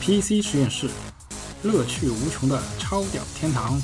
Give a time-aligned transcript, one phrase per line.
[0.00, 0.88] PC 实验室，
[1.62, 3.78] 乐趣无穷的超屌天堂。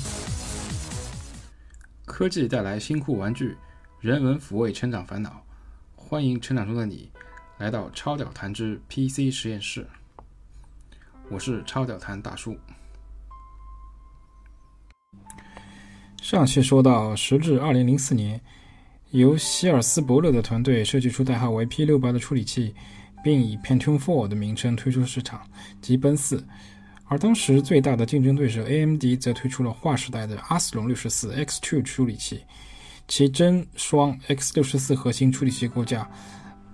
[2.05, 3.55] 科技带来新酷玩具，
[3.99, 5.43] 人文抚慰成长烦恼。
[5.95, 7.11] 欢迎成长中的你
[7.59, 9.85] 来到超屌谈之 PC 实验室。
[11.29, 12.57] 我是超屌谈大叔。
[16.21, 18.41] 上期说到，时至二零零四年，
[19.11, 22.73] 由希尔斯伯勒的团队设计出代号为 P 六八的处理器。
[23.25, 25.41] 并以 Pentium 4的名称推出市场，
[25.81, 26.45] 即奔四。
[27.05, 32.41] 而当时最大的竞争对手 AMD 则推出了划时代的阿斯隆六十四 X2 处理器，
[33.07, 36.07] 其真双 X 六十四核心处理器构架，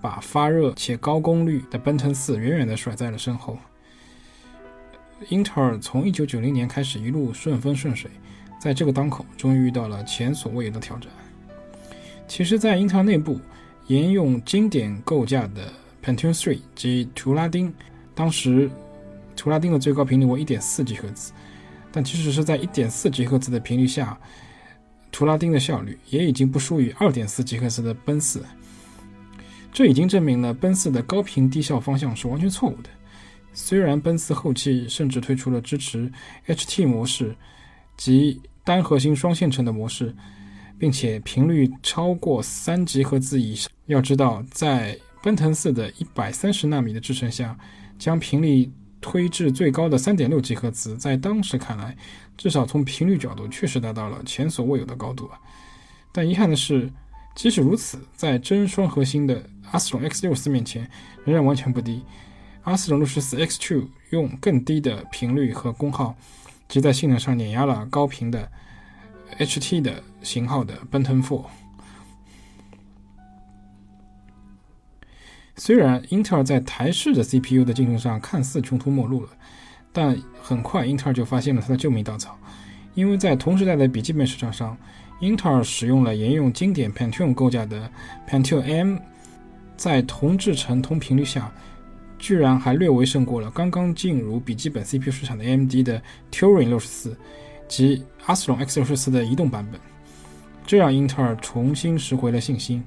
[0.02, 3.56] 把发热且高功率的奔腾四远远地甩在了身后。
[5.30, 8.10] 英特尔从一九九零年开始一路顺风顺水，
[8.60, 11.10] 在这个当口，终于遇到了前所未有的挑战。
[12.28, 13.40] 其实，在英特尔内部，
[13.86, 15.72] 沿用经典构架的。
[16.02, 17.72] Pentium 3及图拉丁，
[18.14, 18.68] 当时
[19.36, 21.32] 图拉丁的最高频率为1.4吉赫兹，
[21.92, 24.18] 但即使是在1.4吉赫兹的频率下，
[25.10, 28.44] 图拉丁的效率也已经不输于2.4吉赫兹的奔四。
[29.72, 32.90] 这已经证明了奔四的高频低效方向是完全错误的。
[33.54, 36.10] 虽然奔四后期甚至推出了支持
[36.46, 37.34] HT 模式
[37.96, 40.14] 及单核心双线程的模式，
[40.78, 43.70] 并且频率超过3吉赫兹以上。
[43.86, 47.56] 要知道，在奔腾四的一百三十纳米的制程下，
[47.98, 48.70] 将频率
[49.00, 51.96] 推至最高的三点六吉赫兹，在当时看来，
[52.36, 55.38] 至少从频率角度确实达到了前所未有的高度啊！
[56.10, 56.90] 但遗憾的是，
[57.34, 60.90] 即使如此，在真双核心的阿斯隆 X 六四面前，
[61.24, 62.02] 仍然完全不敌。
[62.64, 66.16] 阿斯隆六十四 X two 用更低的频率和功耗，
[66.68, 68.50] 即在性能上碾压了高频的
[69.38, 71.46] HT 的型号的奔腾 Four。
[75.56, 79.28] 虽然英特尔在台式的 CPU 的竞争上看似穷途末路了，
[79.92, 82.38] 但很快英特尔就发现了它的救命稻草，
[82.94, 84.76] 因为在同时代的笔记本市场上，
[85.20, 87.90] 英特尔使用了沿用经典 Pentium 构架的
[88.28, 88.96] Pentium M，
[89.76, 91.52] 在同制程同频率下，
[92.18, 97.16] 居然还略微胜过了刚刚进入笔记本 CPU 市场的 AMD 的 Turing 六十四
[97.68, 99.78] 及阿斯隆 X 六十四的移动版本，
[100.66, 102.82] 这让英特尔重新拾回了信心。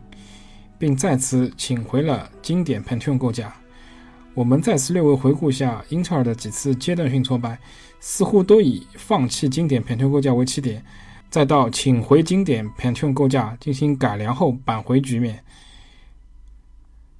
[0.77, 3.53] 并再次请回了经典 Pentium 构架。
[4.33, 7.57] 我们再次略微回顾一下英特尔的几次阶段性挫败，
[7.99, 10.83] 似乎都以放弃经典 Pentium 构架为起点，
[11.29, 15.41] 再到请回经典 Pentium 构架进行改良后扳回局面。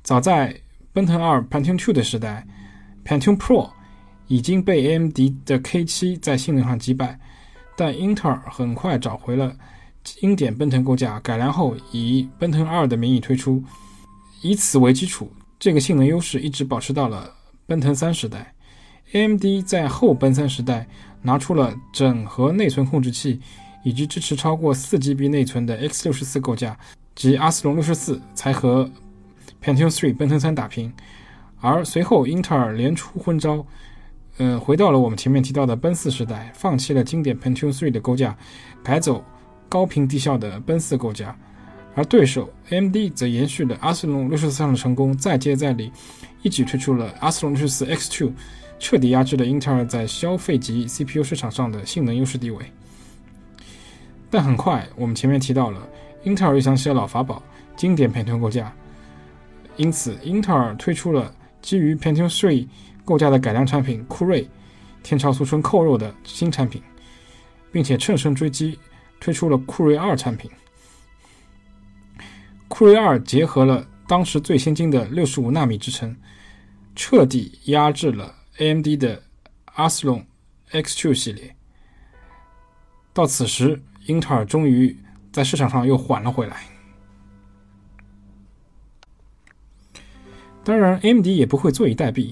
[0.03, 0.53] 早在
[0.91, 2.45] 奔腾二 Pentium Two 的时代
[3.05, 3.71] ，Pentium Pro
[4.27, 7.17] 已经被 AMD 的 K7 在性能上击败，
[7.77, 9.55] 但英特尔很快找回了。
[10.05, 13.63] 经典奔腾构架改良后，以奔腾二的名义推出，
[14.41, 17.33] 以此为基础，这个性能优势一直保持到了
[17.65, 18.53] 奔腾三时代。
[19.13, 20.87] AMD 在后奔三时代
[21.23, 23.39] 拿出了整合内存控制器
[23.83, 26.77] 以及支持超过四 GB 内存的 X 六十四构架，
[27.15, 28.89] 及阿斯隆六十四，才和
[29.63, 30.93] Pentium 3奔腾三打平。
[31.59, 33.65] 而随后英特尔连出昏招，
[34.37, 38.37] 呃，回到了我们前面提到的奔四时代，放弃了经典 Pentium 3的构架，
[38.83, 39.23] 改走。
[39.67, 41.37] 高频低效的奔四构架，
[41.95, 45.91] 而对手 AMD 则延续了阿斯隆六十四上的成功，再接再厉，
[46.41, 48.31] 一举推出了阿斯隆六十四 X2，
[48.79, 52.65] 彻底压制了英特尔在消费级 CPU 市场上的性能优势地位。
[54.29, 55.81] 但很快，我们前面提到了，
[56.23, 57.41] 英特尔又想起了老法宝——
[57.77, 58.73] 经典 Pentium 构架，
[59.77, 62.67] 因此英特尔推出了基于 Pentium 3
[63.05, 64.49] 构架的改良产品酷睿，
[65.03, 66.81] 天朝俗称扣肉的新产品，
[67.71, 68.77] 并且乘胜追击。
[69.19, 70.49] 推出了酷睿二产品，
[72.67, 76.15] 酷睿二结合了当时最先进的六十五纳米制程，
[76.95, 79.23] 彻底压制了 AMD 的
[79.65, 80.25] 阿斯隆
[80.71, 81.55] X2 系列。
[83.13, 84.97] 到此时，英特尔终于
[85.31, 86.63] 在市场上又缓了回来。
[90.63, 92.31] 当然，AMD 也不会坐以待毙，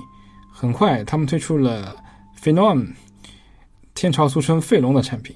[0.51, 1.95] 很快他们推出了
[2.41, 2.93] Phenom，
[3.93, 5.35] 天朝俗称费龙的产品。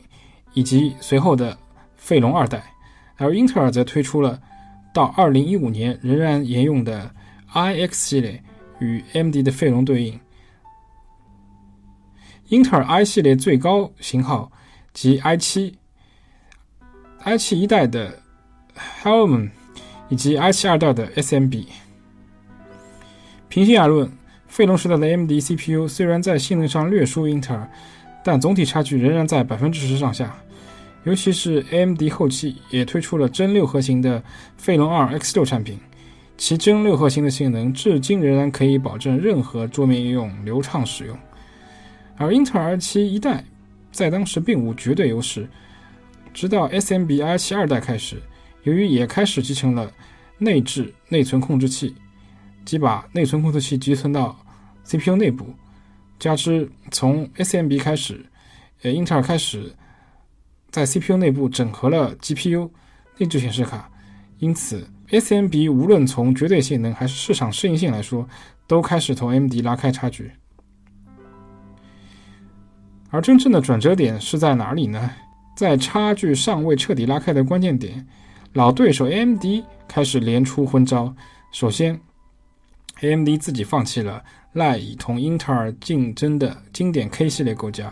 [0.57, 1.55] 以及随后的
[1.97, 2.73] 费龙二代，
[3.17, 4.41] 而英特尔则推出了
[4.91, 7.13] 到二零一五年仍然沿用的
[7.53, 8.43] iX 系列，
[8.79, 10.19] 与 AMD 的费龙对应。
[12.47, 14.51] 英特尔 i 系列最高型号
[14.93, 15.77] 及 i 七、
[17.19, 18.17] i 七一代的
[19.03, 19.51] Helm
[20.09, 21.67] 以及 i 七二代的 SMB。
[23.47, 24.11] 平心而论，
[24.47, 27.69] 费龙时代的 AMD CPU 虽然在性能上略输英特尔。
[28.23, 30.35] 但总体差距仍然在百分之十上下，
[31.07, 34.21] 尤其是 AMD 后期也推出了真六核心的
[34.57, 35.79] 费龙二 X 六产品，
[36.35, 41.17] 其真六核心的性能至今仍然可以保证任何桌面应用流畅使用。
[42.17, 43.45] 而英特尔 i7 一代
[43.89, 45.47] 在当时并无绝对优势，
[46.33, 48.17] 直到 SMB i7 二代开始，
[48.63, 49.89] 由于也开始集成了
[50.37, 51.95] 内置内存控制器，
[52.65, 54.37] 即把内存控制器集存到
[54.83, 55.55] CPU 内部，
[56.19, 58.25] 加之从 SMB 开始，
[58.81, 59.71] 呃，英特尔开始
[60.77, 62.69] 在 CPU 内部整合了 GPU
[63.17, 63.89] 内置显示卡，
[64.37, 68.29] 因此 SMB 无论从绝对性能还是市场适应性来说，
[68.67, 70.29] 都开始同 AMD 拉开差距。
[73.09, 75.09] 而真正的转折点是在哪里呢？
[75.55, 78.05] 在差距尚未彻底拉开的关键点，
[78.53, 79.45] 老对手 AMD
[79.87, 81.11] 开始连出昏招。
[81.51, 81.99] 首先
[83.01, 84.23] ，AMD 自己放弃了
[84.53, 87.91] 赖以同英特尔竞争的经典 K 系列构架，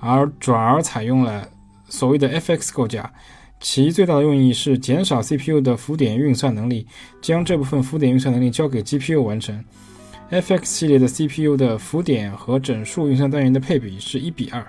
[0.00, 1.48] 而转而采用了
[1.88, 3.12] 所谓的 FX 构架。
[3.58, 6.86] 其最大的用意是减少 CPU 的浮点运算能力，
[7.22, 9.64] 将这部分浮点运算能力交给 GPU 完成。
[10.30, 14.66] FX 系列的 CPU 的浮点和整数运算单元的配比是一比二。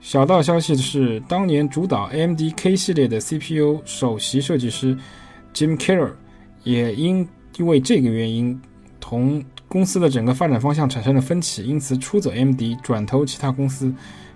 [0.00, 4.96] 小道消息的是，当年主导 AMD K 系列的 CPU 首席设计师
[5.52, 6.12] Jim Keller
[6.62, 8.60] 也因因为这个原因
[9.00, 13.90] 同公司的整个发展方向产生了分歧，因此出走 AMD，转投其他公司，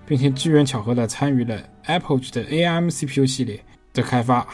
[0.06, 3.62] 并且机缘巧合的参与了 Apple 的 ARM CPU 系列
[3.93, 4.47] 的开发。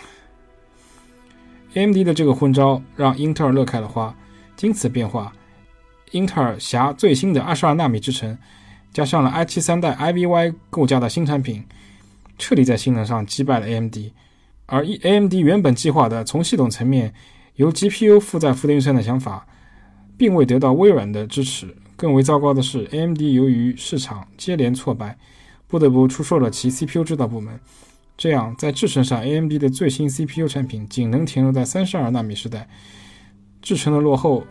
[1.74, 4.12] AMD 的这个昏招让英特尔乐开了花。
[4.56, 5.32] 经此变化，
[6.10, 8.36] 英特尔辖最新的二十二纳米制程，
[8.92, 11.64] 加上了 i7 三代 Ivy 构架的新产品，
[12.38, 13.96] 彻底在性能上击败了 AMD。
[14.66, 17.14] 而 AMD 原本计划的从系统层面
[17.54, 19.46] 由 GPU 负载浮点运算的想法，
[20.16, 21.74] 并未得到微软的支持。
[21.96, 25.16] 更为糟糕的是，AMD 由于市场接连挫败，
[25.68, 27.58] 不得不出售了其 CPU 制造部门。
[28.16, 32.68] 这样，在制程上，AMD 的最新 CPU 产品仅能停留在三十二纳米时代。
[33.60, 34.44] 制成的落后，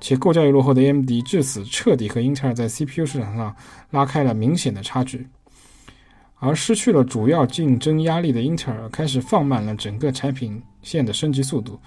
[0.00, 3.54] 且构架又落后的 AMD，至此彻底和英特尔在 CPU 市场上
[3.90, 5.26] 拉开了明显的差距。
[6.38, 11.80] 而失去了主要竞争压力的英特尔，开始放慢了整个产品线的升级速度。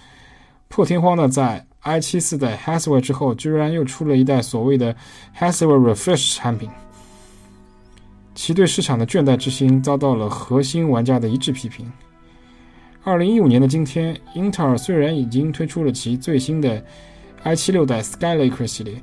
[0.69, 4.95] 破天荒的在 i7 四代 Haswell 之后，居然又出了一代所谓的
[5.38, 6.69] Haswell Refresh 产品，
[8.36, 11.92] 其对市场的倦怠之心遭到了核心玩家的一致批评。
[13.04, 16.83] 二零一五年的今天，英特尔虽然已经推出了其最新的
[17.44, 19.01] i7 六代 Skylake 系列，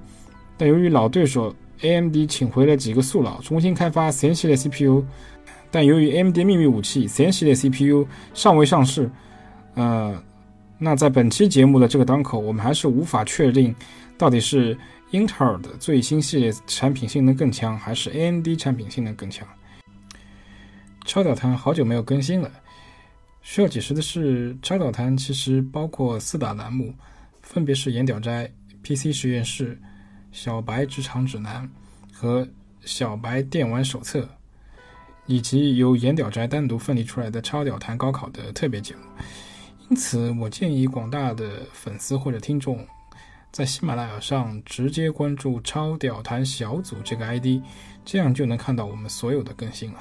[0.56, 5.02] 但由于老对手 AMD 请回了几个宿老，重新开发 Zen 系列 CPU，
[5.70, 9.10] 但由于 AMD 秘密武器 Zen 系列 CPU 尚未上市，
[9.74, 10.22] 呃，
[10.78, 13.74] 那在本期节目的这个档口，我们还是无法确定
[14.18, 14.76] 到底是
[15.10, 19.46] 英特尔的最新系列产品性能更强，还是 AMD 产品性能更强。
[21.06, 22.50] 超导谈好久没有更新了。
[23.40, 26.92] 需要解释的是，超导谈其实包括四大栏目，
[27.40, 28.50] 分别是“眼屌斋
[28.82, 29.80] PC 实验室”、
[30.32, 31.70] “小白职场指南”
[32.12, 32.46] 和
[32.84, 34.28] “小白电玩手册”，
[35.26, 39.00] 以及由“眼屌斋”单独分离出来的“超屌谈高考”的特别节目。
[39.88, 42.84] 因此，我建议广大的粉丝或者听众，
[43.52, 47.62] 在喜马拉雅上直接关注“超屌谈小组”这个 ID，
[48.04, 50.00] 这样就能看到我们所有的更新了。